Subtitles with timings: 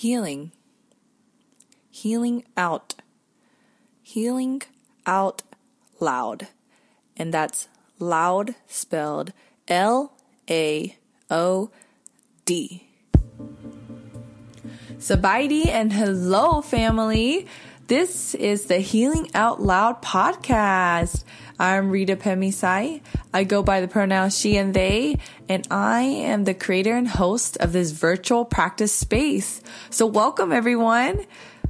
[0.00, 0.50] healing,
[1.90, 2.94] healing out,
[4.02, 4.62] healing
[5.04, 5.42] out
[6.00, 6.48] loud.
[7.18, 7.68] And that's
[7.98, 9.34] loud spelled
[9.68, 10.16] L
[10.48, 10.96] A
[11.28, 11.70] O
[12.46, 12.88] D.
[14.96, 17.46] Sabaidi and hello, family.
[17.86, 21.24] This is the Healing Out Loud podcast.
[21.60, 23.02] I'm Rita Phetmixay.
[23.34, 27.58] I go by the pronouns she and they, and I am the creator and host
[27.58, 29.60] of this virtual practice space.
[29.90, 31.26] So welcome everyone.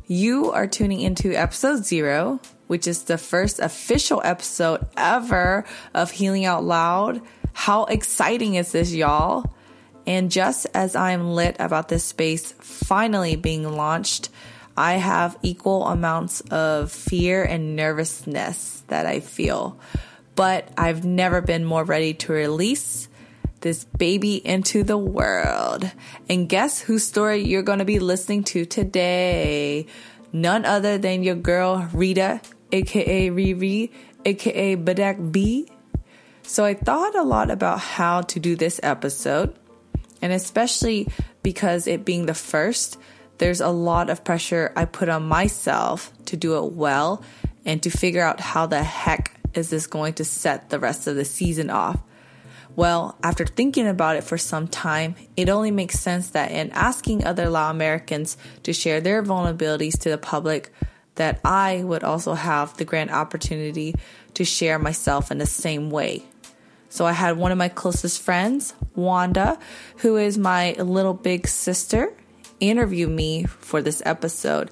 [0.07, 6.45] You are tuning into episode zero, which is the first official episode ever of Healing
[6.45, 7.21] Out Loud.
[7.53, 9.53] How exciting is this, y'all?
[10.07, 14.29] And just as I'm lit about this space finally being launched,
[14.77, 19.81] I have equal amounts of fear and nervousness that I feel.
[20.37, 23.09] But I've never been more ready to release
[23.61, 25.91] this baby into the world.
[26.29, 29.87] And guess whose story you're going to be listening to today?
[30.33, 32.41] None other than your girl Rita,
[32.73, 33.91] aka Riri,
[34.25, 35.69] aka Badak B.
[36.43, 39.57] So I thought a lot about how to do this episode,
[40.23, 41.09] and especially
[41.43, 42.99] because it being the first,
[43.39, 47.23] there's a lot of pressure I put on myself to do it well
[47.65, 51.17] and to figure out how the heck is this going to set the rest of
[51.17, 52.01] the season off.
[52.77, 57.25] Well, after thinking about it for some time, it only makes sense that in asking
[57.25, 60.73] other Lao Americans to share their vulnerabilities to the public,
[61.17, 63.95] that I would also have the grand opportunity
[64.35, 66.23] to share myself in the same way.
[66.89, 69.59] So I had one of my closest friends, Wanda,
[69.99, 72.13] who is my little big sister,
[72.61, 74.71] interview me for this episode.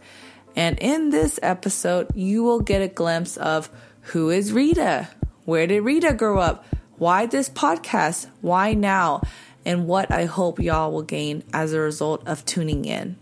[0.58, 3.70] And in this episode, you will get a glimpse of
[4.00, 5.08] who is Rita?
[5.44, 6.66] Where did Rita grow up?
[6.96, 8.26] Why this podcast?
[8.40, 9.22] Why now?
[9.64, 13.18] And what I hope y'all will gain as a result of tuning in.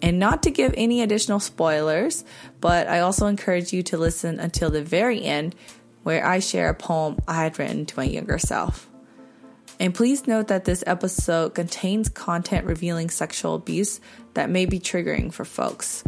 [0.00, 2.24] And not to give any additional spoilers,
[2.60, 5.56] but I also encourage you to listen until the very end
[6.04, 8.88] where I share a poem I had written to my younger self.
[9.80, 14.00] And please note that this episode contains content revealing sexual abuse
[14.34, 16.04] that may be triggering for folks.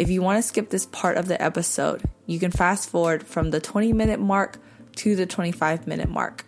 [0.00, 3.50] If you want to skip this part of the episode, you can fast forward from
[3.50, 4.56] the 20 minute mark
[4.96, 6.46] to the 25 minute mark.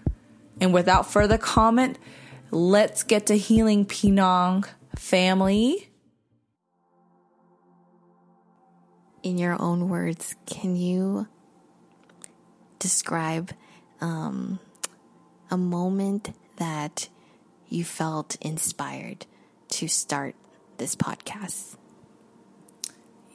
[0.59, 1.99] And without further comment,
[2.51, 4.65] let's get to healing Penang
[4.97, 5.91] family.
[9.23, 11.29] In your own words, can you
[12.79, 13.53] describe
[14.01, 14.61] um,
[15.51, 17.11] a moment that
[17.69, 19.27] you felt inspired
[19.69, 20.37] to start
[20.79, 21.77] this podcast?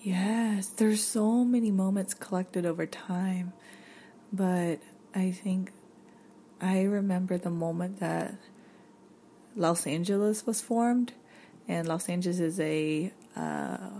[0.07, 3.51] Yes, there's so many moments collected over time,
[4.31, 4.79] but
[5.13, 5.73] I think
[6.62, 8.35] I remember the moment that
[9.57, 11.12] Lao Angeles was formed,
[11.67, 14.00] and Lao Angeles is a uh,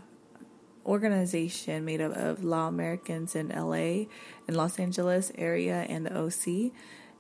[0.85, 4.06] organization made up of Lao Americans in LA
[4.47, 6.72] and Los Angeles area and the OC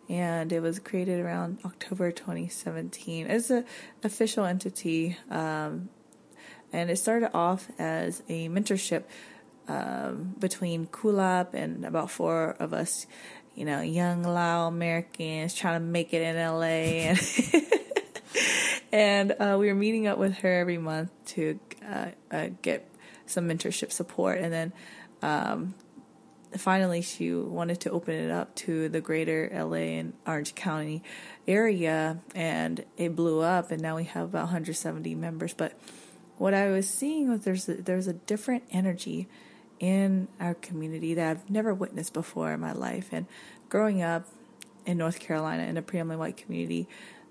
[0.09, 3.27] and it was created around October 2017.
[3.27, 3.65] It's an
[4.03, 5.89] official entity, um,
[6.73, 9.03] and it started off as a mentorship
[9.67, 13.05] um, between Kulap and about four of us,
[13.55, 17.19] you know, young Lao Americans trying to make it in LA, and
[18.91, 22.89] and uh, we were meeting up with her every month to uh, uh, get
[23.25, 24.73] some mentorship support, and then.
[25.21, 25.73] Um,
[26.55, 31.03] finally she wanted to open it up to the greater LA and Orange County
[31.47, 35.73] area and it blew up and now we have about 170 members but
[36.37, 39.27] what I was seeing was there's a, there's a different energy
[39.79, 43.27] in our community that I've never witnessed before in my life and
[43.69, 44.25] growing up
[44.85, 46.87] in North Carolina in a predominantly white community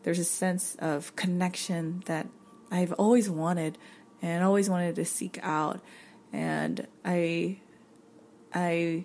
[0.06, 2.28] there's a sense of connection that
[2.71, 3.77] I've always wanted
[4.22, 5.81] and always wanted to seek out
[6.33, 7.59] and I
[8.55, 9.05] I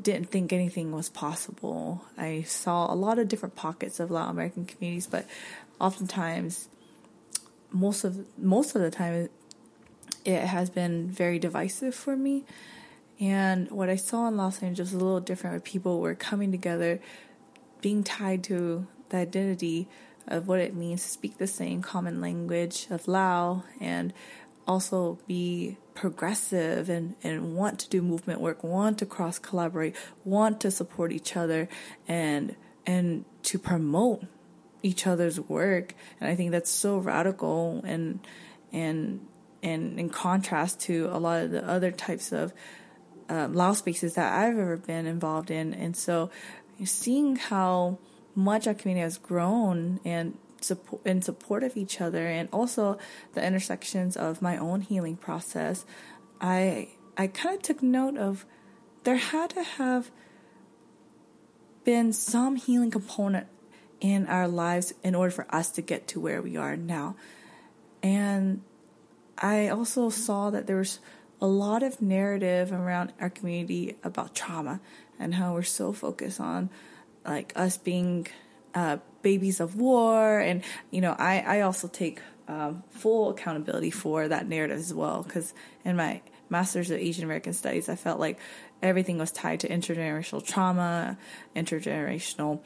[0.00, 2.04] didn't think anything was possible.
[2.16, 5.24] I saw a lot of different pockets of Latin American communities, but
[5.80, 6.68] oftentimes,
[7.70, 9.28] most of most of the time,
[10.24, 12.44] it has been very divisive for me.
[13.20, 16.52] And what I saw in Los Angeles was a little different, where people were coming
[16.52, 17.00] together,
[17.80, 19.88] being tied to the identity
[20.26, 24.12] of what it means to speak the same common language of Lao and
[24.66, 30.60] also be progressive and, and want to do movement work, want to cross collaborate, want
[30.60, 31.68] to support each other
[32.06, 32.54] and
[32.86, 34.24] and to promote
[34.82, 35.94] each other's work.
[36.20, 38.20] And I think that's so radical and
[38.72, 39.26] and
[39.62, 42.52] and in contrast to a lot of the other types of
[43.28, 45.74] um, Lao spaces that I've ever been involved in.
[45.74, 46.30] And so
[46.84, 47.98] seeing how
[48.34, 52.98] much our community has grown and support in support of each other and also
[53.34, 55.84] the intersections of my own healing process,
[56.40, 58.46] I I kind of took note of
[59.04, 60.10] there had to have
[61.84, 63.46] been some healing component
[64.00, 67.16] in our lives in order for us to get to where we are now.
[68.02, 68.62] And
[69.36, 71.00] I also saw that there was
[71.40, 74.80] a lot of narrative around our community about trauma
[75.18, 76.70] and how we're so focused on
[77.24, 78.26] like us being
[78.74, 84.28] uh, babies of war and you know i, I also take um, full accountability for
[84.28, 85.52] that narrative as well because
[85.84, 88.38] in my master's of asian american studies i felt like
[88.82, 91.18] everything was tied to intergenerational trauma
[91.54, 92.60] intergenerational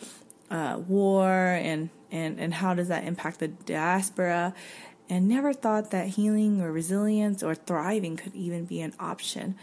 [0.52, 4.54] uh, war and, and and how does that impact the diaspora
[5.08, 9.56] and never thought that healing or resilience or thriving could even be an option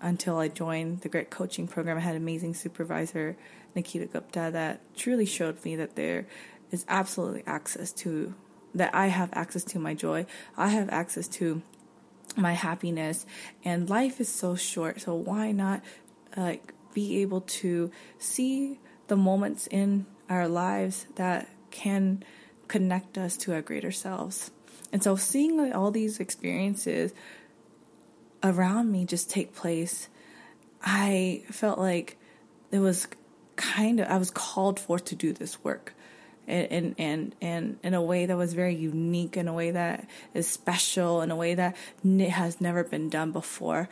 [0.00, 1.96] until I joined the Grit Coaching Program.
[1.96, 3.36] I had an amazing supervisor,
[3.74, 6.26] Nikita Gupta, that truly showed me that there
[6.70, 8.34] is absolutely access to,
[8.74, 10.26] that I have access to my joy.
[10.56, 11.62] I have access to
[12.36, 13.26] my happiness.
[13.64, 15.00] And life is so short.
[15.00, 15.82] So why not
[16.36, 18.78] like be able to see
[19.08, 22.22] the moments in our lives that can
[22.66, 24.50] connect us to our greater selves?
[24.92, 27.12] And so seeing all these experiences
[28.42, 30.08] around me just take place,
[30.82, 32.16] I felt like
[32.70, 33.08] it was
[33.56, 35.94] kind of I was called for to do this work.
[36.46, 40.46] And, and and in a way that was very unique, in a way that is
[40.46, 41.76] special, in a way that
[42.30, 43.90] has never been done before,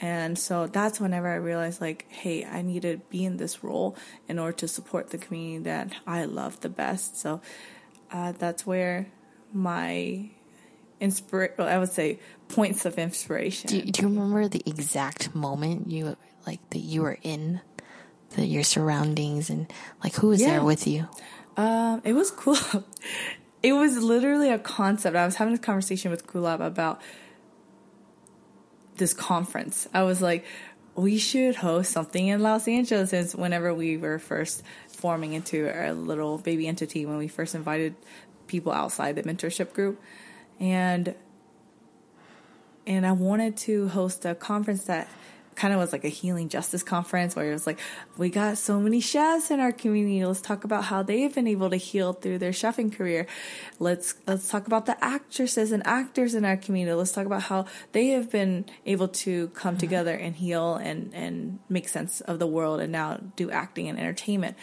[0.00, 3.96] and so that's whenever I realized, like, hey, I need to be in this role
[4.28, 7.18] in order to support the community that I love the best.
[7.18, 7.40] So
[8.12, 9.08] uh, that's where
[9.52, 10.30] my
[11.00, 13.68] inspire well, I would say points of inspiration.
[13.68, 16.16] Do you, do you remember the exact moment you
[16.46, 17.60] like that you were in
[18.30, 19.72] the, your surroundings and
[20.02, 20.50] like who was yeah.
[20.50, 21.08] there with you?
[21.56, 22.56] Um, it was cool.
[23.62, 25.16] it was literally a concept.
[25.16, 27.00] I was having a conversation with Kulap about
[28.98, 29.88] this conference.
[29.94, 30.44] I was like,
[30.94, 35.92] we should host something in Los Angeles since whenever we were first forming into our
[35.92, 37.94] little baby entity when we first invited
[38.48, 40.00] people outside the mentorship group
[40.58, 41.14] and
[42.86, 45.08] and I wanted to host a conference that
[45.58, 47.80] kind of was like a healing justice conference where it was like
[48.16, 50.24] we got so many chefs in our community.
[50.24, 53.26] Let's talk about how they've been able to heal through their chefing career.
[53.80, 56.94] Let's let's talk about the actresses and actors in our community.
[56.94, 59.80] Let's talk about how they have been able to come mm-hmm.
[59.80, 63.98] together and heal and and make sense of the world and now do acting and
[63.98, 64.56] entertainment.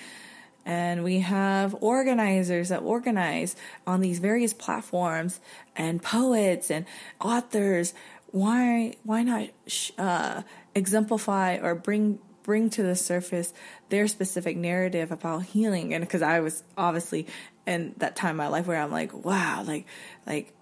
[0.66, 3.56] And we have organizers that organize
[3.86, 5.42] on these various platforms
[5.76, 6.86] and poets and
[7.20, 7.94] authors.
[8.32, 9.50] Why why not
[9.98, 10.42] uh,
[10.76, 13.54] exemplify or bring bring to the surface
[13.90, 17.26] their specific narrative about healing and because i was obviously
[17.66, 19.88] in that time in my life where i'm like wow like
[20.28, 20.54] like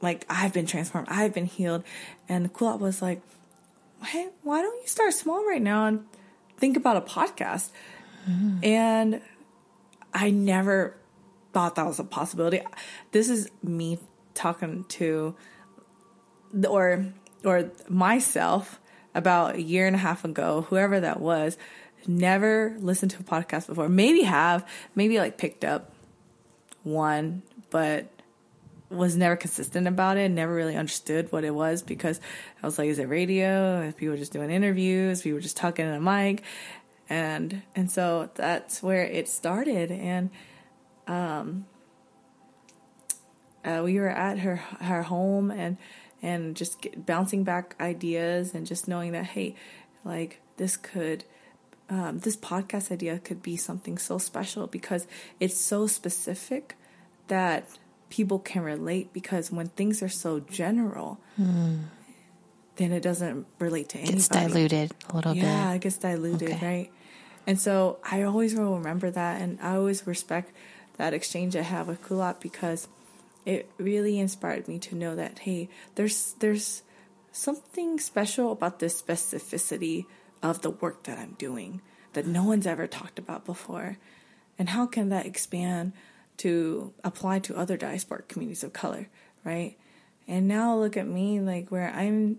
[0.00, 1.84] like i've been transformed i've been healed
[2.28, 3.22] and kulap was like
[4.02, 6.04] hey why don't you start small right now and
[6.56, 7.70] think about a podcast
[8.28, 8.58] mm-hmm.
[8.64, 9.20] and
[10.12, 10.96] I never
[11.52, 12.60] thought that was a possibility.
[13.12, 13.98] This is me
[14.34, 15.34] talking to
[16.66, 17.06] or
[17.44, 18.80] or myself
[19.14, 21.56] about a year and a half ago, whoever that was,
[22.06, 23.88] never listened to a podcast before.
[23.88, 25.92] Maybe have, maybe like picked up
[26.82, 28.08] one, but
[28.90, 32.20] was never consistent about it, never really understood what it was because
[32.62, 33.82] I was like, is it radio?
[33.82, 36.42] If people just doing interviews, people were just talking in a mic
[37.08, 40.30] and and so that's where it started and
[41.06, 41.66] um
[43.64, 45.76] uh, we were at her her home and
[46.22, 49.54] and just get, bouncing back ideas and just knowing that hey
[50.04, 51.24] like this could
[51.90, 55.06] um, this podcast idea could be something so special because
[55.40, 56.76] it's so specific
[57.28, 57.66] that
[58.10, 61.80] people can relate because when things are so general mm.
[62.76, 64.18] then it doesn't relate to anybody.
[64.18, 65.48] It's diluted a little yeah, bit.
[65.48, 66.66] Yeah, it gets diluted, okay.
[66.66, 66.90] right?
[67.46, 70.52] And so I always will remember that, and I always respect
[70.98, 72.88] that exchange I have with Kulap because
[73.48, 76.82] it really inspired me to know that hey, there's there's
[77.32, 80.04] something special about this specificity
[80.42, 81.80] of the work that I'm doing
[82.12, 83.96] that no one's ever talked about before,
[84.58, 85.94] and how can that expand
[86.38, 89.08] to apply to other diasporic communities of color,
[89.44, 89.78] right?
[90.28, 92.36] And now look at me, like where I'm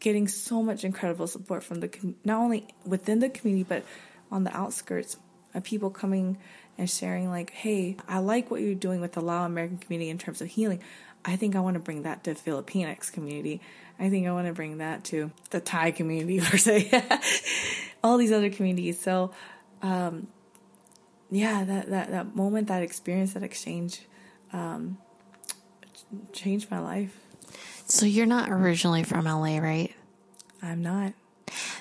[0.00, 3.84] getting so much incredible support from the not only within the community but
[4.30, 5.18] on the outskirts
[5.52, 6.38] of people coming
[6.80, 10.18] and sharing like hey i like what you're doing with the lao american community in
[10.18, 10.80] terms of healing
[11.24, 13.60] i think i want to bring that to filipinx community
[13.98, 16.90] i think i want to bring that to the thai community per se
[18.02, 19.30] all these other communities so
[19.82, 20.26] um,
[21.30, 24.02] yeah that, that that moment that experience that exchange
[24.52, 24.98] um,
[26.32, 27.18] changed my life.
[27.86, 29.94] So you're not originally from LA, right?
[30.62, 31.12] I'm not.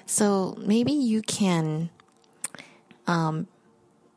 [0.05, 1.89] So maybe you can
[3.05, 3.47] um,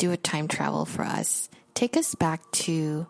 [0.03, 1.49] do a time travel for us.
[1.75, 3.07] Take us back to,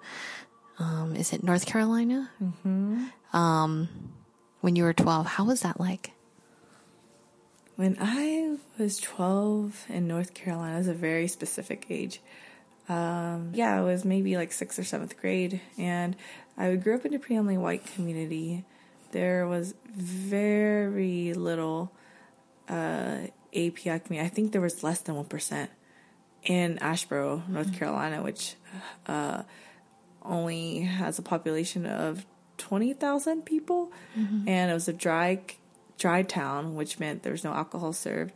[0.79, 2.31] um, is it North Carolina?
[2.43, 3.07] Mm-hmm.
[3.35, 3.89] Um,
[4.61, 6.13] when you were 12, how was that like?
[7.77, 12.21] When I was 12 in North Carolina, it was a very specific age.
[12.91, 16.15] Um, yeah, it was maybe like sixth or seventh grade, and
[16.59, 18.67] I grew up in a predominantly white community.
[19.13, 21.91] There was very little
[22.69, 24.21] uh, API community.
[24.21, 25.71] I think there was less than one percent
[26.45, 27.77] in Asheboro, North mm-hmm.
[27.77, 28.57] Carolina, which
[29.07, 29.43] uh,
[30.23, 34.49] only has a population of twenty thousand people, mm-hmm.
[34.49, 35.41] and it was a dry
[35.99, 38.33] dry town, which meant there was no alcohol served.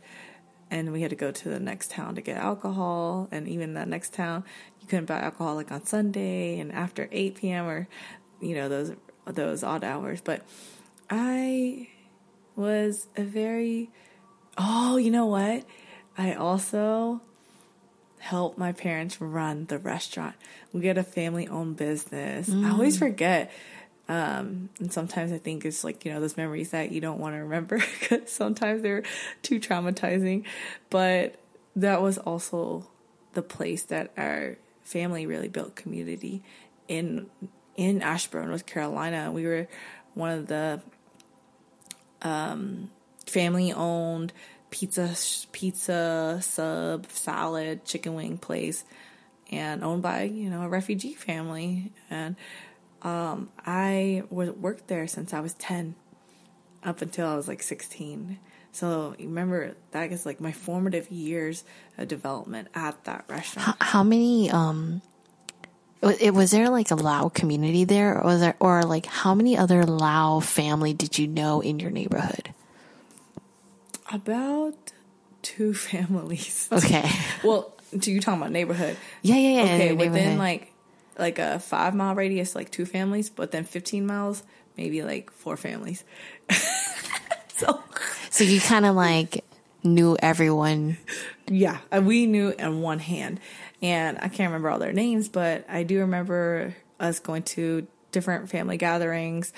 [0.69, 3.29] And we had to go to the next town to get alcohol.
[3.31, 4.43] And even that next town
[4.81, 7.87] you couldn't buy alcohol like on sunday and after 8 p.m or
[8.41, 8.91] you know those
[9.25, 10.21] those odd hours.
[10.21, 10.43] But
[11.09, 11.87] i
[12.55, 13.89] was a very
[14.57, 15.65] oh you know what?
[16.17, 17.21] I also
[18.19, 20.35] helped my parents run the restaurant
[20.73, 22.65] we had a family owned business mm.
[22.65, 23.51] i always forget
[24.09, 27.35] um, and sometimes I think it's like, you know, those memories that you don't want
[27.35, 29.03] to remember because sometimes they're
[29.41, 30.45] too traumatizing.
[30.89, 31.35] But
[31.75, 32.87] that was also
[33.33, 36.43] the place that our family really built community
[36.87, 37.27] in
[37.75, 39.31] in Asheboro, North Carolina.
[39.31, 39.67] We were
[40.13, 40.81] one of the
[42.21, 42.89] um,
[43.25, 44.33] family owned
[44.69, 45.15] pizza
[45.51, 48.83] pizza sub salad chicken wing place
[49.49, 52.35] and owned by you know a refugee family and
[53.01, 55.95] um, I was worked there since I was ten,
[56.83, 58.39] up until I was like sixteen.
[58.71, 61.63] So remember that is like my formative years
[61.97, 63.67] of development at that restaurant.
[63.67, 64.49] How, how many?
[64.51, 65.01] Um,
[66.01, 69.57] it was there like a Lao community there, or was there, or like how many
[69.57, 72.53] other Lao family did you know in your neighborhood?
[74.11, 74.93] About
[75.41, 76.67] two families.
[76.71, 77.09] Okay.
[77.43, 78.97] well, do you talking about neighborhood?
[79.21, 79.73] Yeah, yeah, yeah.
[79.73, 80.73] Okay, within like
[81.17, 84.43] like a five mile radius, like two families, but then 15 miles,
[84.77, 86.03] maybe like four families.
[87.55, 87.81] so,
[88.29, 89.43] so you kind of like
[89.83, 90.97] knew everyone.
[91.47, 93.39] Yeah, we knew in one hand.
[93.81, 98.49] And I can't remember all their names, but I do remember us going to different
[98.49, 99.53] family gatherings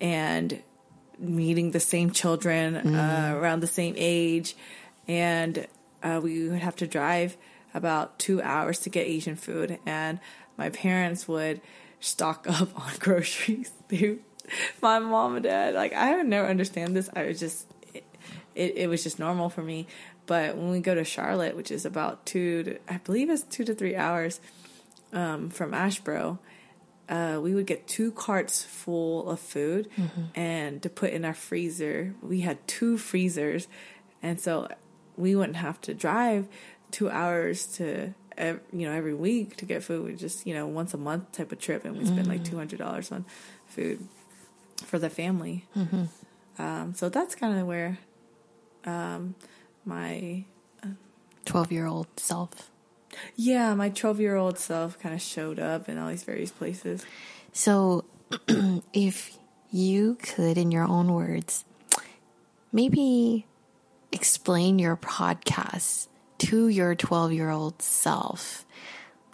[0.00, 0.62] and
[1.22, 2.94] meeting the same children mm.
[2.94, 4.56] uh, around the same age.
[5.08, 5.66] And
[6.02, 7.36] uh, we would have to drive
[7.74, 9.78] about two hours to get Asian food.
[9.86, 10.20] And
[10.56, 11.60] my parents would
[12.00, 13.70] stock up on groceries.
[13.88, 14.16] They,
[14.80, 17.10] my mom and dad, like I would never understand this.
[17.14, 18.04] I was just, it,
[18.54, 19.86] it, it was just normal for me.
[20.24, 23.64] But when we go to Charlotte, which is about two to, I believe it's two
[23.64, 24.40] to three hours
[25.12, 26.38] um, from Asheboro,
[27.08, 30.22] uh, we would get two carts full of food mm-hmm.
[30.34, 32.14] and to put in our freezer.
[32.22, 33.68] We had two freezers,
[34.22, 34.68] and so
[35.16, 36.46] we wouldn't have to drive
[36.90, 40.04] two hours to you know every week to get food.
[40.04, 42.30] We just you know once a month type of trip, and we spend mm-hmm.
[42.30, 43.24] like two hundred dollars on
[43.66, 44.06] food
[44.84, 45.66] for the family.
[45.76, 46.04] Mm-hmm.
[46.62, 47.98] Um, so that's kind of where
[48.84, 49.34] um,
[49.84, 50.44] my
[50.84, 52.70] uh, year old self.
[53.36, 57.04] Yeah, my twelve year old self kind of showed up in all these various places.
[57.52, 58.04] So,
[58.92, 59.36] if
[59.70, 61.64] you could, in your own words,
[62.72, 63.46] maybe
[64.12, 68.66] explain your podcast to your 12 year old self,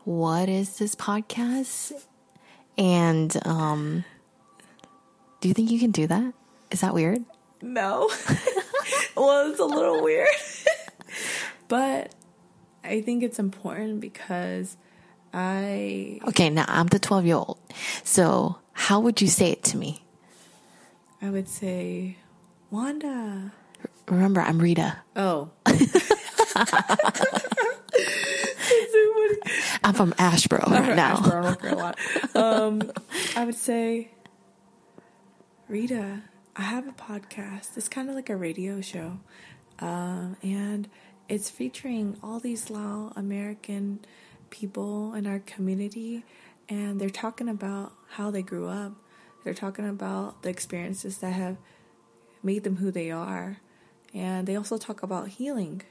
[0.05, 1.93] what is this podcast?
[2.77, 4.05] And um,
[5.41, 6.35] do you think you can do that?
[6.71, 7.25] Is that weird?
[7.63, 8.11] No.
[9.17, 10.29] well, it's a little weird.
[11.69, 12.15] but
[12.89, 14.77] I think it's important because
[15.33, 16.21] I.
[16.29, 17.59] Okay, now I'm the 12 year old.
[18.03, 20.03] So, how would you say it to me?
[21.21, 22.17] I would say,
[22.71, 23.53] Wanda.
[24.09, 24.97] Remember, I'm Rita.
[25.17, 25.51] Oh.
[29.85, 31.21] I'm from Asheboro right now.
[31.21, 31.95] North Carolina.
[32.35, 32.83] Um,
[33.37, 34.11] I would say,
[35.69, 36.23] Rita,
[36.57, 37.77] I have a podcast.
[37.77, 39.19] It's kind of like a radio show,
[39.81, 40.89] um, and
[41.29, 44.01] it's featuring all these Lao American
[44.51, 46.25] people in our community,
[46.69, 48.93] and they're talking about how they grew up.
[49.45, 51.59] They're talking about the experiences that have
[52.43, 53.59] made them who they are,
[54.15, 55.83] and they also talk about healing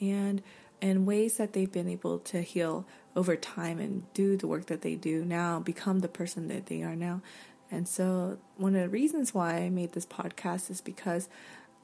[0.00, 0.42] and
[0.82, 4.82] and ways that they've been able to heal over time and do the work that
[4.82, 7.22] they do now, become the person that they are now.
[7.70, 11.28] And so, one of the reasons why I made this podcast is because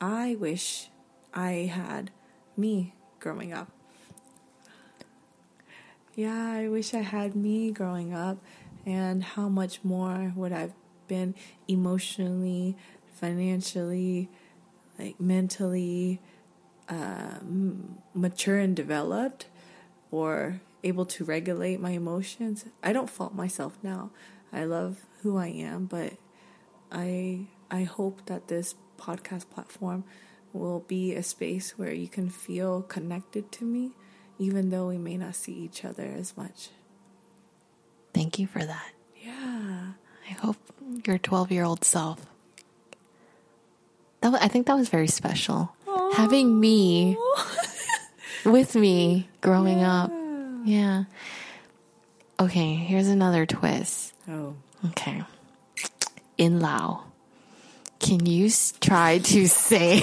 [0.00, 0.90] I wish
[1.34, 2.10] I had
[2.56, 3.68] me growing up.
[6.14, 8.36] Yeah, I wish I had me growing up
[8.84, 10.74] and how much more would I've
[11.08, 11.34] been
[11.68, 12.76] emotionally,
[13.14, 14.28] financially,
[14.98, 16.20] like mentally
[16.88, 17.38] uh,
[18.12, 19.46] mature and developed
[20.10, 22.66] or able to regulate my emotions.
[22.82, 24.10] I don't fault myself now.
[24.52, 26.14] I love who I am, but
[26.90, 30.04] I I hope that this podcast platform
[30.52, 33.92] will be a space where you can feel connected to me
[34.38, 36.70] even though we may not see each other as much.
[38.12, 38.90] Thank you for that.
[39.22, 39.92] Yeah.
[40.28, 40.56] I hope
[41.06, 42.26] your 12-year-old self
[44.22, 45.74] that I think that was very special.
[45.86, 46.14] Aww.
[46.14, 47.16] Having me
[48.44, 50.02] with me growing yeah.
[50.02, 50.12] up.
[50.64, 51.04] Yeah.
[52.40, 54.14] Okay, here's another twist.
[54.28, 54.54] Oh.
[54.86, 55.22] Okay.
[56.38, 57.04] In Lao,
[57.98, 60.02] can you try to say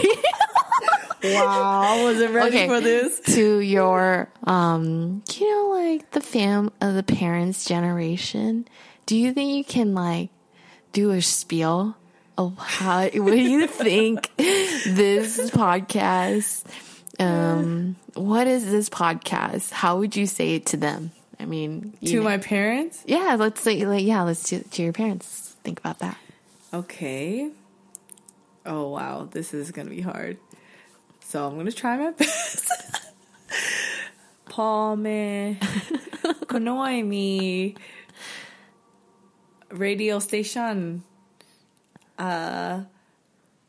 [1.23, 3.19] wow, I wasn't ready okay, for this.
[3.35, 8.67] To your, um, you know, like the fam, of the parents' generation.
[9.05, 10.29] Do you think you can like
[10.93, 11.95] do a spiel
[12.37, 13.01] of how?
[13.01, 16.65] what do you think this podcast?
[17.19, 19.71] Um, what is this podcast?
[19.71, 21.11] How would you say it to them?
[21.39, 22.23] I mean, to know.
[22.23, 23.01] my parents?
[23.05, 25.55] Yeah, let's say, like, yeah, let's do to your parents.
[25.63, 26.17] Think about that.
[26.73, 27.51] Okay.
[28.65, 30.37] Oh wow, this is gonna be hard.
[31.29, 32.71] So I'm gonna try my best.
[34.49, 35.59] Paul me
[36.49, 37.75] konoi me.
[39.69, 41.03] Radio station.
[42.17, 42.81] Uh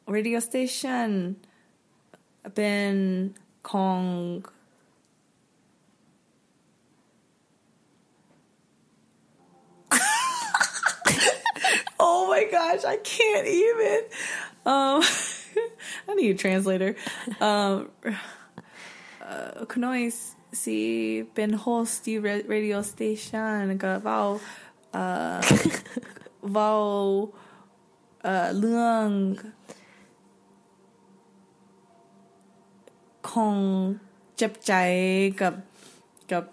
[0.06, 1.36] radio station.
[2.54, 4.46] Been Kong.
[12.02, 14.00] Oh my gosh, I can't even.
[14.64, 15.02] Um,
[16.08, 16.94] I need a translator.
[17.40, 17.90] Um,
[19.20, 24.40] uh, Kunois si penhos di radio station ga vào
[24.96, 25.44] uh,
[26.42, 27.28] vào
[28.24, 29.34] uh, lương
[33.22, 33.94] con
[34.36, 35.54] chấp cháy gặp
[36.28, 36.44] gặp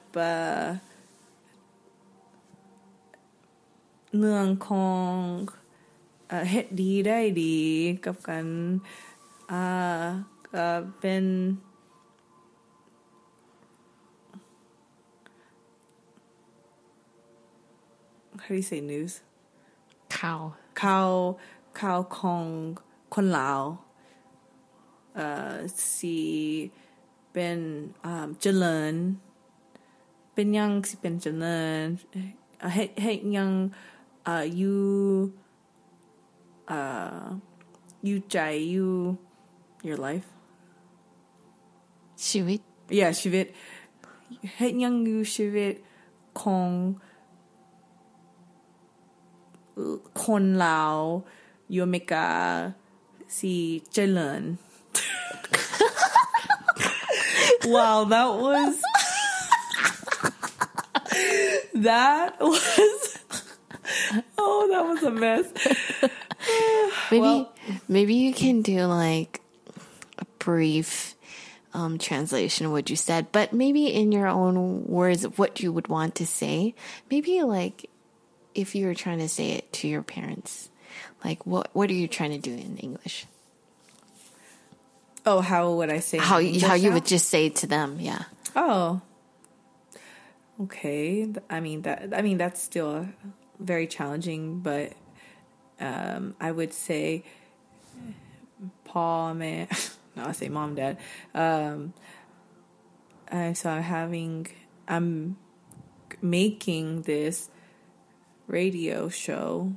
[6.49, 7.55] เฮ็ดดีได้ดี
[8.05, 8.47] กับกัน
[9.51, 9.63] อ่า
[10.53, 10.67] ก็
[10.99, 11.25] เป็น
[18.41, 19.13] how do you say news
[20.17, 20.41] ข่าว
[20.81, 21.11] ข่าว
[21.79, 22.45] ข่าวของ
[23.13, 23.61] คนลาว
[25.15, 25.53] เอ่อ
[25.97, 26.17] สิ
[27.33, 27.59] เป็น
[28.05, 28.93] อ่าเจริญ
[30.33, 31.83] เป็นยังสิเป็นเจริญ
[32.73, 33.51] เฮ็ดเฮ็ดยัง
[34.31, 34.77] uh, you
[36.67, 37.35] uh,
[38.01, 38.19] you
[39.83, 40.25] your life.
[42.17, 42.61] Shivit.
[42.89, 43.53] Yeah, Shivit.
[45.05, 45.79] you Shivit
[46.33, 46.99] Kong
[50.13, 51.23] Kon Lao
[51.69, 52.73] Yomika
[53.27, 54.57] Si Jelen.
[57.65, 58.81] Wow, that was
[61.75, 63.19] that was
[64.37, 65.51] oh, that was a mess.
[67.11, 67.53] maybe well,
[67.87, 69.41] maybe you can do like
[70.17, 71.15] a brief
[71.73, 75.87] um, translation of what you said, but maybe in your own words, what you would
[75.87, 76.73] want to say.
[77.11, 77.89] Maybe like
[78.55, 80.69] if you were trying to say it to your parents,
[81.23, 83.25] like what what are you trying to do in English?
[85.25, 87.97] Oh, how would I say how how you would just say it to them?
[87.99, 88.23] Yeah.
[88.55, 89.01] Oh.
[90.61, 91.31] Okay.
[91.49, 92.13] I mean that.
[92.15, 93.07] I mean that's still
[93.59, 94.93] very challenging, but
[95.79, 97.23] um, I would say
[98.85, 99.67] Paul, man,
[100.15, 100.97] no, I say mom, dad.
[101.33, 101.93] Um,
[103.27, 104.47] and so I'm having,
[104.87, 105.37] I'm
[106.21, 107.49] making this
[108.47, 109.73] radio show,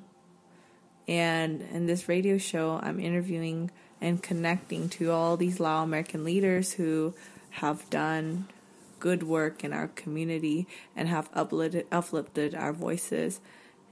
[1.09, 6.73] and in this radio show, I'm interviewing and connecting to all these Lao American leaders
[6.75, 7.15] who
[7.51, 8.47] have done
[9.01, 13.41] good work in our community and have uplifted, uplifted our voices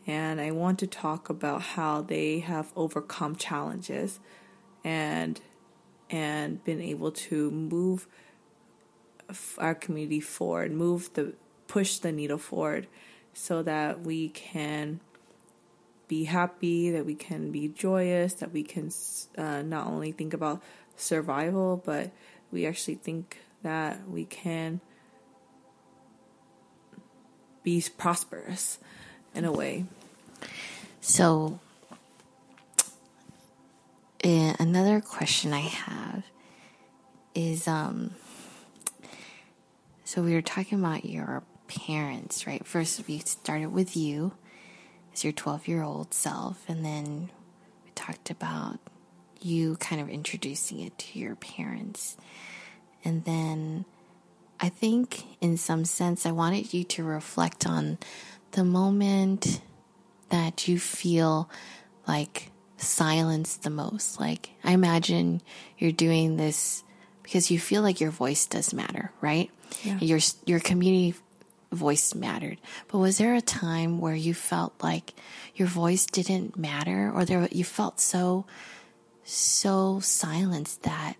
[0.08, 4.18] and I want to talk about how they have overcome challenges
[4.82, 5.38] and
[6.10, 8.08] and been able to move
[9.58, 11.34] our community forward, move the
[11.66, 12.86] push the needle forward
[13.34, 15.00] so that we can
[16.08, 18.90] be happy, that we can be joyous, that we can
[19.36, 20.62] uh, not only think about
[20.96, 22.10] survival, but
[22.50, 24.80] we actually think that we can
[27.62, 28.78] be prosperous
[29.34, 29.84] in a way.
[31.00, 31.60] So,
[34.24, 36.24] uh, another question I have
[37.34, 38.14] is um,
[40.08, 42.66] so we were talking about your parents, right?
[42.66, 44.32] First, we started with you,
[45.12, 46.64] as your 12 year old self.
[46.66, 47.30] And then
[47.84, 48.78] we talked about
[49.40, 52.16] you kind of introducing it to your parents.
[53.04, 53.84] And then
[54.58, 57.98] I think, in some sense, I wanted you to reflect on
[58.52, 59.60] the moment
[60.30, 61.50] that you feel
[62.06, 64.20] like silenced the most.
[64.20, 65.42] Like, I imagine
[65.76, 66.84] you're doing this
[67.22, 69.50] because you feel like your voice does matter, right?
[69.82, 69.98] Yeah.
[69.98, 71.14] Your your community
[71.70, 72.58] voice mattered.
[72.88, 75.14] But was there a time where you felt like
[75.54, 78.46] your voice didn't matter, or there you felt so
[79.24, 81.16] so silenced that,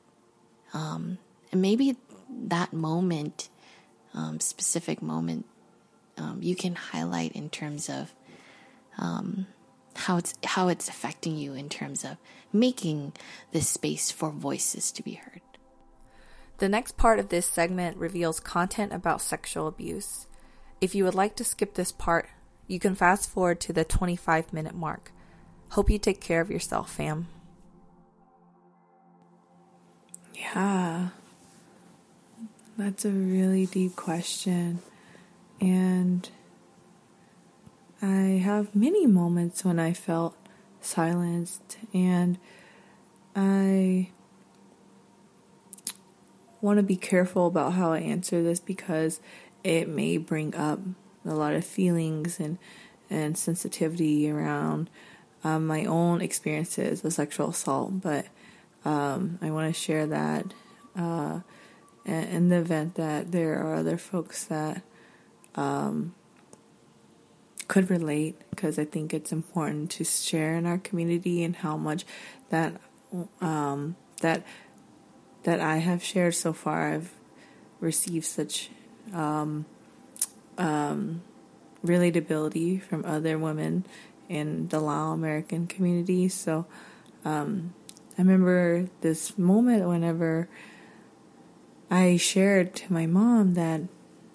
[0.73, 1.19] um,
[1.53, 1.97] and maybe
[2.31, 3.51] that moment,
[4.15, 5.45] um, specific moment,
[6.17, 8.15] um, you can highlight in terms of
[8.99, 9.47] um,
[9.95, 12.17] how it's how it's affecting you in terms of
[12.53, 13.13] making
[13.53, 15.41] this space for voices to be heard.
[16.59, 20.27] The next part of this segment reveals content about sexual abuse.
[20.81, 22.29] If you would like to skip this part,
[22.67, 25.13] you can fast forward to the 25 minute mark.
[25.71, 27.29] Hope you take care of yourself, fam.
[30.35, 31.09] Yeah.
[32.77, 34.81] That's a really deep question.
[35.61, 36.29] And
[38.01, 40.37] I have many moments when I felt
[40.81, 42.39] silenced, and
[43.35, 44.11] I
[46.61, 49.21] want to be careful about how I answer this because
[49.65, 50.81] it may bring up
[51.25, 52.59] a lot of feelings and
[53.11, 54.91] and sensitivity around
[55.43, 58.01] um, my own experiences of sexual assault.
[58.03, 58.27] But
[58.85, 60.53] um, I want to share that
[60.95, 61.41] uh,
[62.05, 64.83] in the event that there are other folks that
[65.55, 66.15] um,
[67.69, 72.05] could relate, because I think it's important to share in our community and how much
[72.51, 72.81] that
[73.41, 74.43] um, that
[75.45, 76.93] that I have shared so far.
[76.95, 77.13] I've
[77.81, 78.71] received such
[79.15, 79.67] um,
[80.57, 81.23] um,
[81.85, 83.85] relatability from other women
[84.29, 86.29] in the Lao American community.
[86.29, 86.67] So
[87.25, 87.75] um,
[88.19, 90.49] I remember this moment whenever
[91.91, 93.83] I shared to my mom that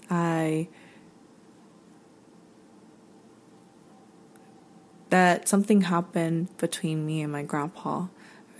[0.10, 0.70] I
[5.14, 8.08] that something happened between me and my grandpa,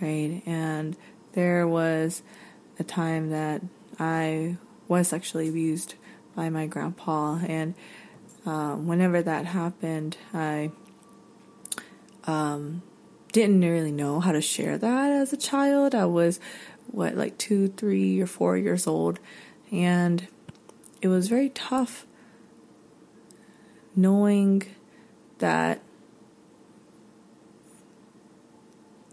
[0.00, 0.40] right?
[0.46, 0.96] And
[1.32, 2.22] there was
[2.78, 3.60] a time that
[3.98, 5.96] I was sexually abused
[6.36, 7.74] by my grandpa, and
[8.46, 10.70] um, whenever that happened, I
[12.22, 12.82] um,
[13.32, 15.92] didn't really know how to share that as a child.
[15.92, 16.38] I was,
[16.86, 19.18] what, like two, three, or four years old.
[19.72, 20.28] And
[21.02, 22.06] it was very tough
[23.96, 24.62] knowing
[25.38, 25.80] that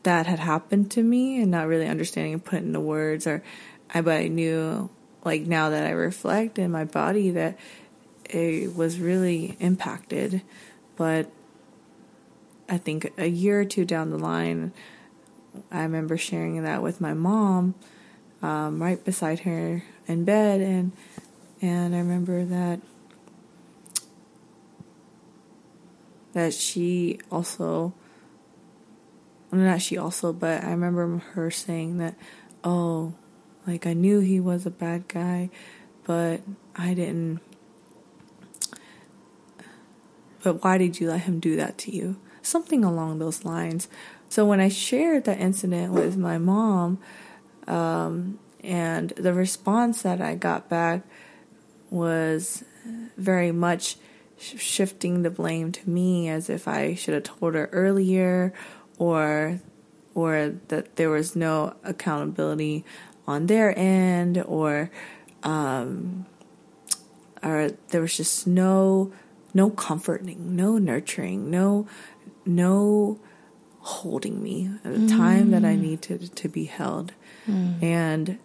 [0.04, 3.44] that had happened to me and not really understanding and putting into words or
[3.94, 4.90] I but I knew
[5.24, 7.58] like now that I reflect in my body that
[8.26, 10.42] it was really impacted.
[10.96, 11.30] But
[12.70, 14.72] I think a year or two down the line,
[15.72, 17.76] I remember sharing that with my mom,
[18.42, 20.92] um, right beside her in bed, and
[21.62, 22.80] and I remember that
[26.34, 27.94] that she also,
[29.52, 32.16] not she also, but I remember her saying that,
[32.64, 33.14] oh,
[33.68, 35.50] like I knew he was a bad guy,
[36.06, 36.42] but
[36.76, 37.40] I didn't.
[40.44, 42.18] But why did you let him do that to you?
[42.42, 43.88] something along those lines.
[44.30, 47.00] So when I shared that incident with my mom,
[47.68, 51.04] um, and the response that I got back
[51.90, 52.64] was
[53.18, 53.98] very much
[54.38, 58.54] shifting the blame to me as if I should have told her earlier
[59.02, 59.60] or
[60.14, 62.86] or that there was no accountability
[63.26, 64.92] on their end or
[65.42, 66.28] um,
[67.42, 69.12] or there was just no
[69.56, 71.88] no comforting, no nurturing, no
[72.46, 73.20] no
[73.80, 75.10] holding me at the mm.
[75.10, 75.82] time that I mm.
[75.82, 77.14] needed to be held.
[77.48, 77.82] Mm.
[77.82, 78.40] And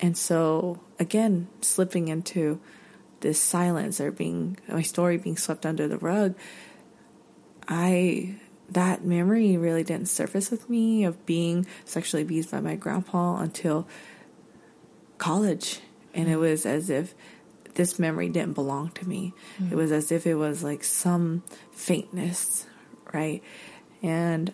[0.00, 2.60] and so again, slipping into
[3.20, 6.34] this silence or being my story being swept under the rug,
[7.66, 8.34] I
[8.74, 13.86] that memory really didn't surface with me of being sexually abused by my grandpa until
[15.18, 15.80] college.
[16.14, 17.14] And it was as if
[17.74, 19.32] this memory didn't belong to me.
[19.58, 19.72] Mm.
[19.72, 22.66] It was as if it was like some faintness
[23.12, 23.42] right?
[24.02, 24.52] And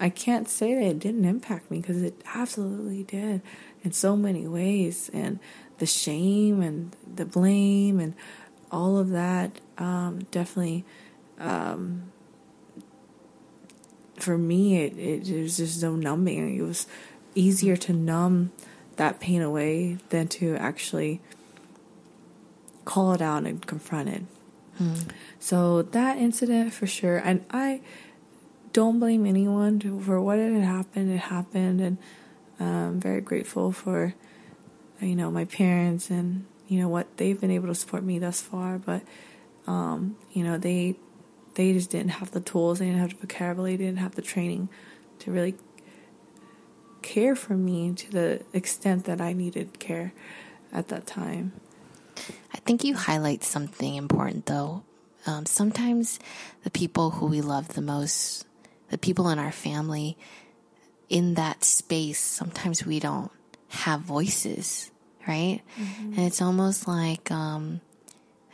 [0.00, 3.42] I can't say that it didn't impact me because it absolutely did
[3.82, 5.10] in so many ways.
[5.12, 5.38] And
[5.78, 8.14] the shame and the blame and
[8.70, 10.84] all of that um, definitely,
[11.38, 12.10] um,
[14.18, 16.56] for me, it, it, was just so numbing.
[16.58, 16.86] It was
[17.34, 18.52] easier to numb
[18.96, 21.20] that pain away than to actually
[22.84, 24.22] call it out and confront it.
[25.38, 27.80] So that incident for sure, and I
[28.72, 31.10] don't blame anyone for what had happened.
[31.10, 31.98] It happened, and
[32.60, 34.14] I'm very grateful for
[35.00, 38.40] you know my parents and you know what they've been able to support me thus
[38.40, 38.78] far.
[38.78, 39.02] But
[39.66, 40.96] um, you know they
[41.56, 44.22] they just didn't have the tools, they didn't have the vocabulary, they didn't have the
[44.22, 44.68] training
[45.18, 45.56] to really
[47.02, 50.12] care for me to the extent that I needed care
[50.72, 51.52] at that time.
[52.54, 54.84] I think you highlight something important though.
[55.26, 56.18] Um, sometimes
[56.62, 58.46] the people who we love the most,
[58.90, 60.16] the people in our family,
[61.08, 63.30] in that space, sometimes we don't
[63.68, 64.90] have voices,
[65.26, 65.60] right?
[66.16, 67.80] And it's almost like, um,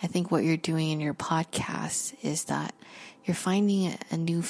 [0.03, 2.75] I think what you're doing in your podcast is that
[3.25, 4.43] you're finding a new,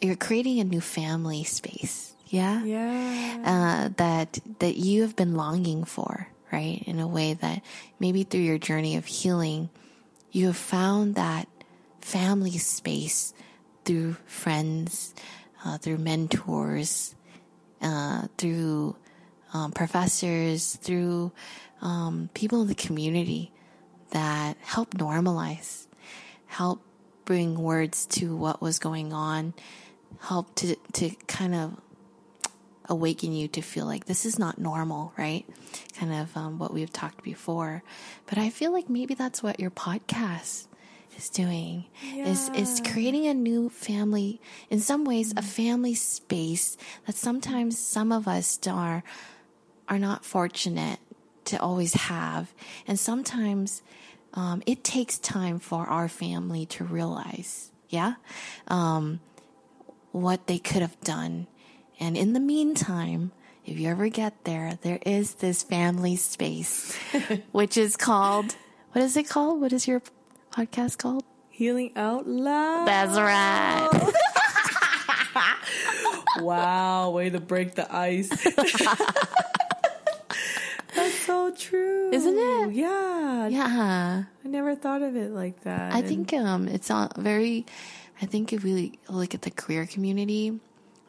[0.00, 2.14] you're creating a new family space.
[2.28, 2.62] Yeah.
[2.62, 3.42] Yeah.
[3.44, 6.82] Uh, that, that you have been longing for, right?
[6.86, 7.62] In a way that
[7.98, 9.70] maybe through your journey of healing,
[10.30, 11.48] you have found that
[12.00, 13.34] family space
[13.84, 15.14] through friends,
[15.64, 17.16] uh, through mentors,
[17.82, 18.94] uh, through
[19.52, 21.32] um, professors, through
[21.82, 23.50] um, people in the community
[24.10, 25.86] that help normalize,
[26.46, 26.82] help
[27.24, 29.54] bring words to what was going on,
[30.20, 31.80] help to to kind of
[32.88, 35.46] awaken you to feel like this is not normal, right?
[35.96, 37.84] Kind of um, what we've talked before.
[38.26, 40.66] But I feel like maybe that's what your podcast
[41.16, 41.84] is doing
[42.16, 48.12] is is creating a new family in some ways a family space that sometimes some
[48.12, 49.02] of us are
[49.88, 50.98] are not fortunate
[51.44, 52.54] to always have
[52.86, 53.82] and sometimes
[54.34, 58.14] um, it takes time for our family to realize yeah
[58.68, 59.20] um,
[60.12, 61.46] what they could have done
[61.98, 63.32] and in the meantime
[63.64, 66.96] if you ever get there there is this family space
[67.52, 68.56] which is called
[68.92, 70.02] what is it called what is your
[70.52, 72.86] podcast called Healing out loud.
[72.86, 74.12] that's right
[76.38, 78.30] Wow, way to break the ice.
[81.26, 82.10] So true.
[82.12, 82.74] Isn't it?
[82.74, 83.48] Yeah.
[83.48, 85.92] yeah I never thought of it like that.
[85.92, 87.66] I And- think um, it's not very.
[88.22, 90.58] I think if we look at the queer community,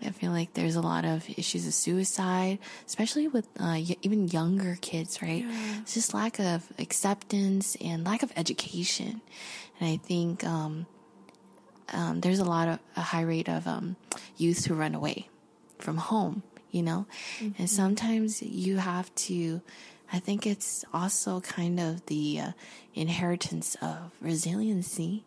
[0.01, 4.27] I feel like there's a lot of issues of suicide, especially with uh, y- even
[4.29, 5.45] younger kids, right?
[5.81, 9.21] It's just lack of acceptance and lack of education,
[9.79, 10.85] and I think um,
[11.93, 13.95] um, there's a lot of a high rate of um,
[14.37, 15.27] youth who run away
[15.79, 17.05] from home, you know,
[17.57, 19.61] and sometimes you have to.
[20.13, 22.51] I think it's also kind of the uh,
[22.93, 25.23] inheritance of resiliency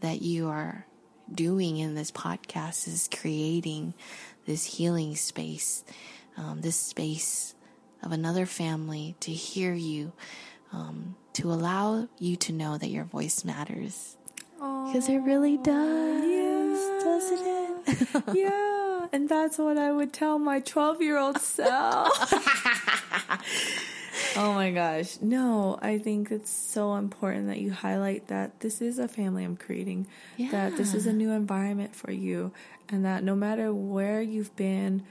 [0.00, 0.86] that you are
[1.32, 3.94] doing in this podcast is creating
[4.46, 5.84] this healing space,
[6.36, 7.54] um, this space
[8.02, 10.12] of another family to hear you,
[10.72, 14.16] um, to allow you to know that your voice matters.
[14.56, 18.24] Because it really does, doesn't it?
[18.34, 19.06] yeah.
[19.12, 22.32] And that's what I would tell my 12 year old self.
[24.36, 25.18] oh my gosh.
[25.20, 29.56] No, I think it's so important that you highlight that this is a family I'm
[29.56, 30.06] creating,
[30.50, 32.52] that this is a new environment for you,
[32.88, 35.02] and that no matter where you've been,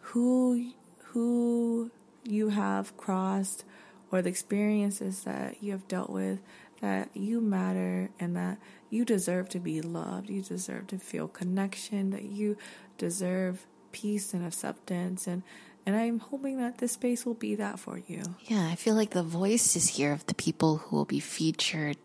[0.00, 0.72] who,
[1.06, 1.90] who
[2.24, 3.64] you have crossed,
[4.10, 6.38] or the experiences that you have dealt with,
[6.80, 8.58] that you matter and that
[8.90, 10.30] you deserve to be loved.
[10.30, 12.56] You deserve to feel connection, that you
[12.98, 15.26] deserve peace and acceptance.
[15.26, 15.42] And,
[15.86, 18.22] and I'm hoping that this space will be that for you.
[18.46, 21.96] Yeah, I feel like the voices here of the people who will be featured.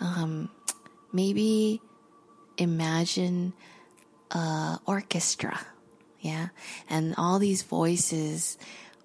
[0.00, 0.50] Um,
[1.12, 1.80] maybe
[2.56, 3.52] imagine
[4.30, 5.58] a orchestra,
[6.20, 6.48] yeah,
[6.88, 8.58] and all these voices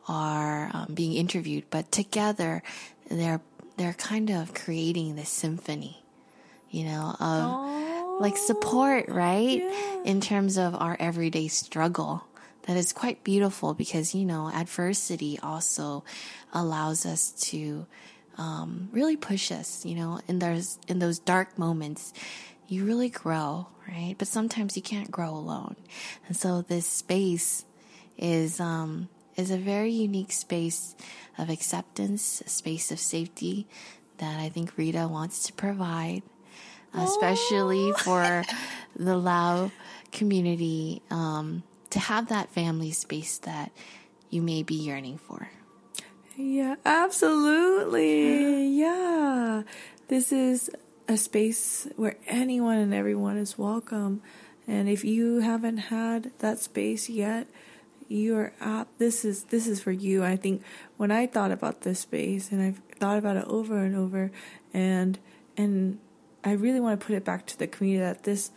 [0.07, 2.61] are um, being interviewed, but together
[3.09, 3.41] they're
[3.77, 6.03] they're kind of creating this symphony,
[6.69, 9.61] you know, of like support, right?
[10.05, 12.23] In terms of our everyday struggle.
[12.63, 16.03] That is quite beautiful because, you know, adversity also
[16.53, 17.85] allows us to
[18.37, 22.13] um, really push us, you know, in those, in those dark moments,
[22.67, 24.15] you really grow, right?
[24.17, 25.75] But sometimes you can't grow alone.
[26.27, 27.65] And so this space
[28.17, 30.95] is, um, is a very unique space
[31.37, 33.67] of acceptance, a space of safety
[34.17, 36.23] that I think Rita wants to provide,
[36.93, 38.43] especially for
[38.95, 39.71] the Lao
[40.11, 43.71] community, um, to have that family space that
[44.31, 45.49] you may be yearning for.
[46.35, 48.67] Yeah, absolutely.
[48.69, 49.61] Yeah.
[50.07, 50.71] This is
[51.07, 54.23] a space where anyone and everyone is welcome.
[54.67, 57.45] And if you haven't had that space yet,
[58.07, 58.87] you're up.
[58.97, 60.23] This is this is for you.
[60.23, 60.63] I think
[60.97, 64.31] when I thought about this space and I've thought about it over and over
[64.73, 65.19] and
[65.55, 65.99] and
[66.43, 68.49] I really want to put it back to the community that this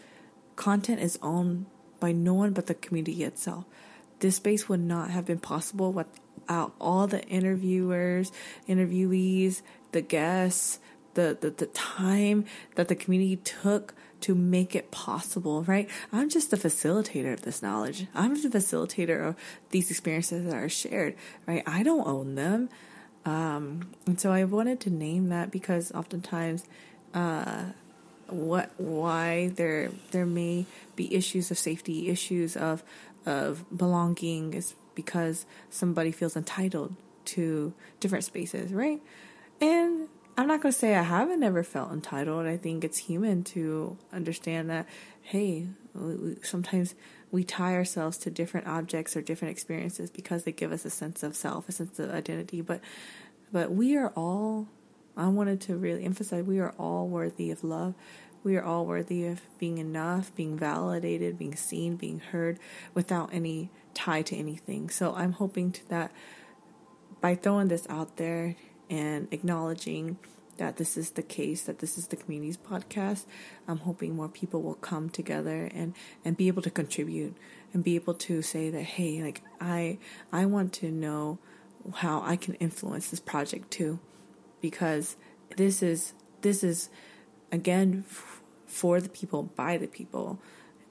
[0.57, 1.67] content is owned
[2.01, 3.65] by no one but the community itself.
[4.21, 8.33] This space would not have been possible without all the interviewers,
[8.69, 10.79] interviewees, the guests,
[11.15, 12.45] the, the, the time
[12.77, 15.89] that the community took to make it possible, right?
[16.13, 18.07] I'm just the facilitator of this knowledge.
[18.15, 19.37] I'm the facilitator of
[19.71, 21.15] these experiences that are shared,
[21.47, 21.63] right?
[21.67, 22.69] I don't own them.
[23.25, 26.65] Um, and so I wanted to name that because oftentimes,
[27.13, 27.65] uh,
[28.29, 32.83] what, why there, there may be issues of safety, issues of,
[33.25, 39.01] of belonging is because somebody feels entitled to different spaces, right?
[39.61, 42.47] And I'm not going to say I haven't ever felt entitled.
[42.47, 44.87] I think it's human to understand that,
[45.23, 45.69] hey,
[46.43, 46.95] sometimes
[47.31, 51.23] we tie ourselves to different objects or different experiences because they give us a sense
[51.23, 52.61] of self, a sense of identity.
[52.61, 52.81] But,
[53.53, 54.69] but we are all,
[55.17, 57.95] I wanted to really emphasize, we are all worthy of love.
[58.45, 62.59] We are all worthy of being enough, being validated, being seen, being heard
[62.95, 64.89] without any tie to anything.
[64.91, 66.13] So I'm hoping to that
[67.21, 68.55] by throwing this out there,
[68.89, 70.19] and acknowledging
[70.59, 73.25] that this is the case, that this is the community's podcast.
[73.67, 77.37] I'm hoping more people will come together and, and be able to contribute
[77.73, 79.99] and be able to say that, hey, like I
[80.33, 81.39] I want to know
[81.97, 83.99] how I can influence this project too,
[84.61, 85.17] because
[85.57, 86.89] this is this is
[87.53, 90.41] again f- for the people by the people,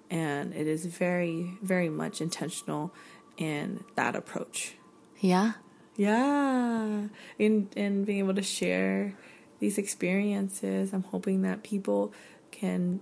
[0.10, 2.94] and it is very very much intentional
[3.38, 4.76] in that approach.
[5.20, 5.54] Yeah,
[5.96, 7.08] yeah.
[7.40, 9.14] And and being able to share
[9.60, 12.14] these experiences, I'm hoping that people
[12.52, 13.00] can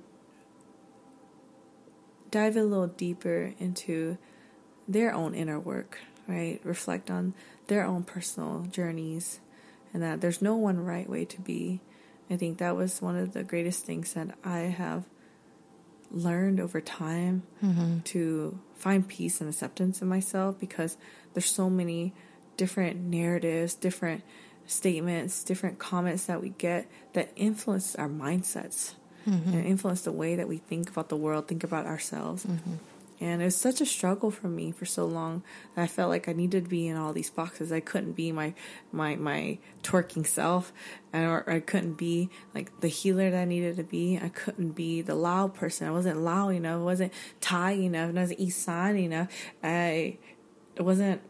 [2.31, 4.17] dive a little deeper into
[4.87, 6.59] their own inner work, right?
[6.63, 7.33] Reflect on
[7.67, 9.39] their own personal journeys
[9.93, 11.81] and that there's no one right way to be.
[12.29, 15.03] I think that was one of the greatest things that I have
[16.11, 17.99] learned over time mm-hmm.
[17.99, 20.97] to find peace and acceptance in myself because
[21.33, 22.13] there's so many
[22.55, 24.23] different narratives, different
[24.65, 28.93] statements, different comments that we get that influence our mindsets
[29.27, 29.49] mm-hmm.
[29.49, 32.45] and influence the way that we think about the world, think about ourselves.
[32.45, 32.75] Mm-hmm.
[33.19, 35.43] And it was such a struggle for me for so long
[35.77, 37.71] I felt like I needed to be in all these boxes.
[37.71, 38.53] I couldn't be my
[38.91, 40.73] my my twerking self,
[41.13, 44.19] or I couldn't be like the healer that I needed to be.
[44.21, 45.87] I couldn't be the loud person.
[45.87, 46.81] I wasn't loud enough.
[46.81, 48.09] I wasn't Thai enough.
[48.09, 49.27] And I wasn't Isan enough.
[49.63, 50.17] I
[50.77, 51.21] wasn't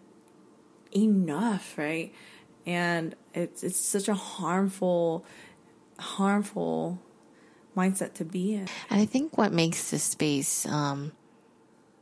[0.95, 2.13] enough, right?
[2.65, 5.25] And it's it's such a harmful,
[5.99, 6.99] harmful
[7.75, 8.67] mindset to be in.
[8.89, 11.11] And I think what makes this space, um,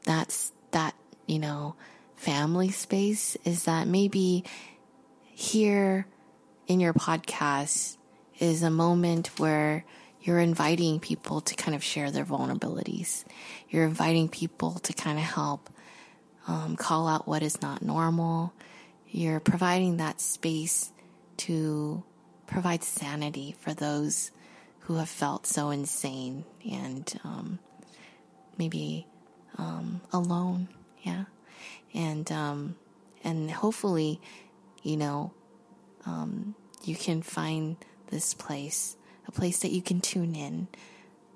[0.04, 0.96] that's that
[1.28, 1.76] you know,
[2.16, 4.44] family space is that maybe
[5.24, 6.06] here
[6.68, 7.98] in your podcast
[8.40, 9.86] is a moment where
[10.22, 13.24] you're inviting people to kind of share their vulnerabilities.
[13.70, 15.70] You're inviting people to kind of help
[16.48, 18.54] um, call out what is not normal
[19.12, 20.92] you're providing that space
[21.36, 22.02] to
[22.48, 24.32] provide sanity for those
[24.82, 27.60] who have felt so insane and um,
[28.58, 29.06] maybe
[29.58, 30.68] um, alone.
[31.02, 31.26] Yeah,
[31.94, 32.76] and um,
[33.24, 34.20] and hopefully,
[34.84, 35.32] you know,
[36.06, 37.78] um, you can find
[38.10, 40.68] this place, a place that you can tune in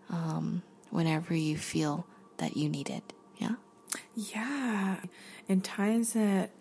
[0.10, 2.06] um, whenever you feel
[2.38, 3.14] that you need it.
[3.38, 3.56] Yeah.
[4.16, 4.98] Yeah.
[5.48, 6.52] In times that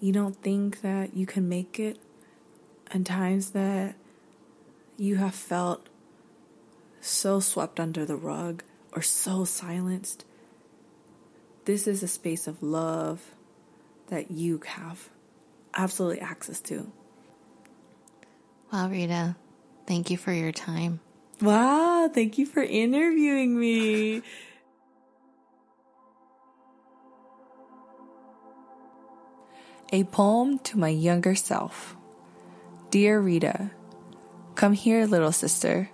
[0.00, 1.98] you don't think that you can make it,
[2.90, 3.94] and times that
[4.96, 5.88] you have felt
[7.00, 10.24] so swept under the rug or so silenced,
[11.64, 13.20] this is a space of love
[14.08, 15.08] that you have
[15.74, 16.90] absolutely access to.
[18.72, 19.36] Wow, Rita,
[19.86, 21.00] thank you for your time.
[21.40, 24.22] Wow, thank you for interviewing me.
[29.92, 31.96] A poem to my younger self.
[32.90, 33.70] Dear Rita,
[34.54, 35.90] come here, little sister.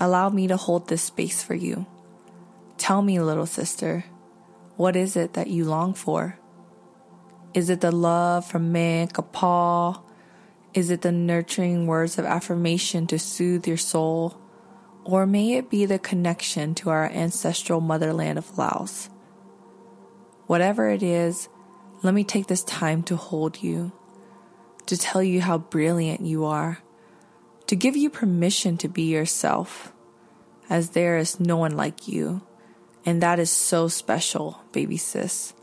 [0.00, 1.86] Allow me to hold this space for you.
[2.78, 4.04] Tell me, little sister,
[4.76, 6.38] what is it that you long for?
[7.54, 10.02] Is it the love from man, Kulap?
[10.74, 14.40] Is it the nurturing words of affirmation to soothe your soul?
[15.04, 19.10] Or may it be the connection to our ancestral motherland of Laos?
[20.46, 21.48] Whatever it is,
[22.02, 23.92] let me take this time to hold you,
[24.86, 26.78] to tell you how brilliant you are,
[27.66, 29.92] to give you permission to be yourself,
[30.70, 32.42] as there is no one like you.
[33.04, 35.54] And that is so special, baby sis.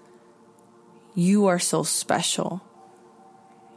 [1.15, 2.61] You are so special.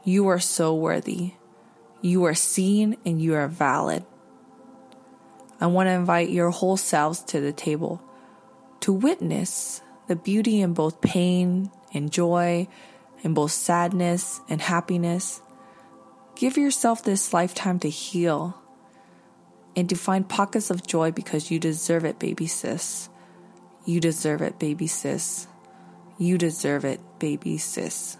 [0.05, 1.35] You are so worthy.
[2.01, 4.05] You are seen and you are valid.
[5.61, 8.03] I want to invite your whole selves to the table
[8.81, 12.67] to witness the beauty in both pain and joy,
[13.23, 15.41] in both sadness and happiness.
[16.35, 18.61] Give yourself this lifetime to heal
[19.77, 23.09] and to find pockets of joy because you deserve it, baby sis.
[23.85, 25.49] You deserve it, baby sis.
[26.19, 28.17] You deserve it, baby sis.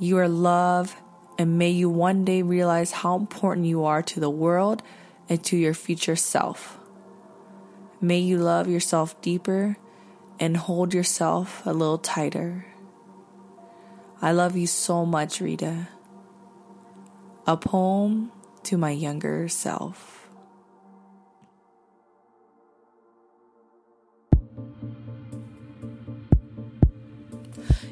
[0.00, 0.96] You are love,
[1.38, 4.82] and may you one day realize how important you are to the world
[5.28, 6.78] and to your future self.
[8.00, 9.76] May you love yourself deeper
[10.40, 12.66] and hold yourself a little tighter.
[14.20, 15.88] I love you so much, Rita.
[17.46, 18.32] A poem
[18.64, 20.17] to my younger self.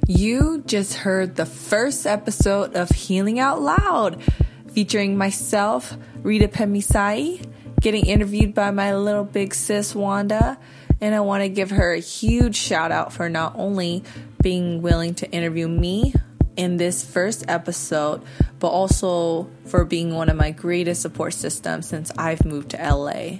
[0.09, 4.23] You just heard the first episode of Healing Out Loud,
[4.71, 7.45] featuring myself, Rita Phetmixay,
[7.81, 10.59] getting interviewed by my little big sis Wanda.
[11.01, 14.05] And I want to give her a huge shout out for not only
[14.41, 16.15] being willing to interview me
[16.57, 18.23] in this first episode,
[18.61, 23.39] but also for being one of my greatest support systems since I've moved to LA.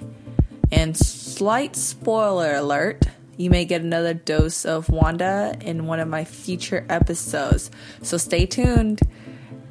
[0.69, 3.05] And slight spoiler alert,
[3.37, 7.71] you may get another dose of Wanda in one of my future episodes.
[8.01, 9.01] So stay tuned.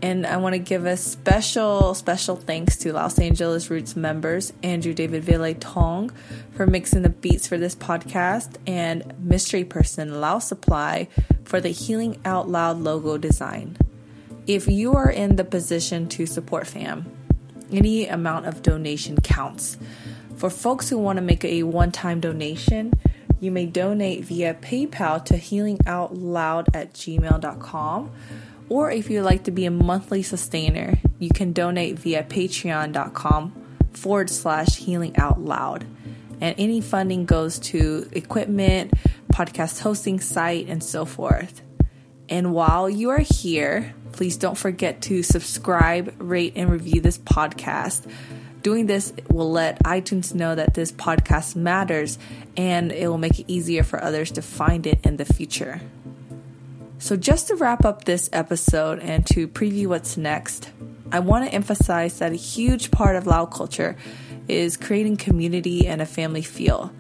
[0.03, 4.93] And I want to give a special, special thanks to Lao Angeles Roots members Andrew
[4.93, 6.11] David Ville Tong
[6.53, 11.09] for mixing the beats for this podcast, and mystery person Lao Supply
[11.45, 13.79] for the Healing Out Loud logo design.
[14.47, 17.11] If you are in the position to support FAM,
[17.73, 19.79] any amount of donation counts.
[20.37, 22.93] For folks who want to make a one time donation,
[23.41, 28.11] you may donate via PayPal to healingoutloud at gmail.com
[28.69, 33.53] or if you'd like to be a monthly sustainer, you can donate via patreon.com
[33.93, 35.87] forward slash healing out loud.
[36.41, 38.93] And any funding goes to equipment,
[39.33, 41.63] podcast hosting site, and so forth.
[42.29, 48.11] And while you are here, please don't forget to subscribe, rate, and review this podcast.
[48.67, 52.19] Doing this will let iTunes know that this podcast matters
[52.57, 55.81] and it will make it easier for others to find it in the future.
[56.99, 60.73] So, just to wrap up this episode and to preview what's next,
[61.13, 63.97] I want to emphasize that a huge part of Lao culture
[64.49, 66.91] is creating community and a family feel.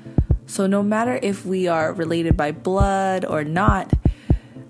[0.46, 3.92] So, no matter if we are related by blood or not,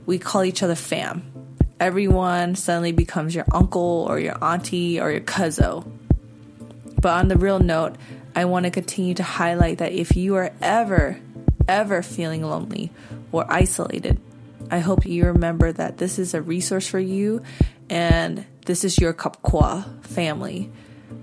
[0.06, 1.30] we call each other fam.
[1.78, 5.95] Everyone suddenly becomes your uncle or your auntie or your cousin.
[7.00, 7.96] But on the real note,
[8.34, 11.20] I want to continue to highlight that if you are ever,
[11.68, 12.90] ever feeling lonely
[13.32, 14.20] or isolated,
[14.70, 17.42] I hope you remember that this is a resource for you
[17.88, 20.70] and this is your Kapkwa family.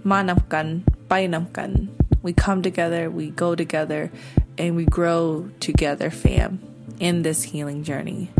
[0.05, 1.89] Manamkan, Bainamkan.
[2.21, 4.11] We come together, we go together,
[4.57, 6.61] and we grow together, fam,
[6.99, 8.31] in this healing journey.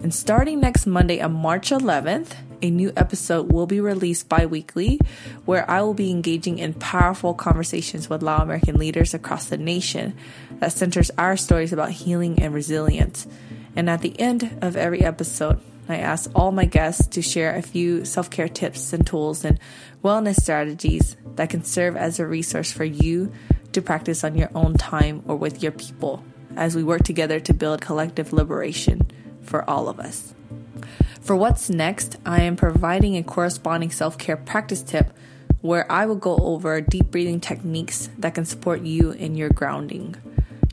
[0.00, 2.34] And starting next Monday on March 11th,
[2.66, 4.98] a new episode will be released bi weekly
[5.44, 10.16] where I will be engaging in powerful conversations with Lao American leaders across the nation
[10.58, 13.26] that centers our stories about healing and resilience.
[13.76, 17.62] And at the end of every episode, I ask all my guests to share a
[17.62, 19.60] few self care tips and tools and
[20.02, 23.32] wellness strategies that can serve as a resource for you
[23.72, 26.24] to practice on your own time or with your people
[26.56, 29.08] as we work together to build collective liberation
[29.42, 30.34] for all of us.
[31.26, 35.12] For what's next, I am providing a corresponding self care practice tip
[35.60, 40.14] where I will go over deep breathing techniques that can support you in your grounding.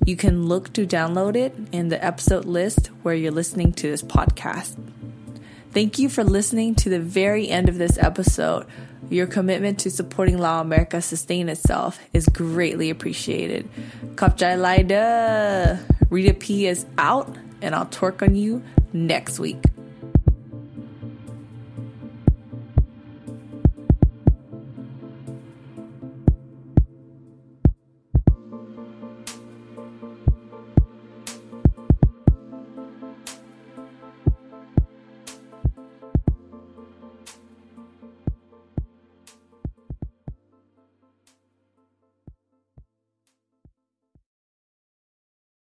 [0.05, 4.03] You can look to download it in the episode list where you're listening to this
[4.03, 4.77] podcast.
[5.71, 8.67] Thank you for listening to the very end of this episode.
[9.09, 13.67] Your commitment to supporting Lao America sustain itself is greatly appreciated.
[14.13, 15.79] Kapjai Laida!
[16.11, 18.61] Rita P is out, and I'll twerk on you
[18.93, 19.57] next week.